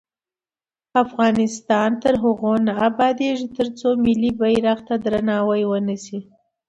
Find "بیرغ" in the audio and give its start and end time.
4.39-4.79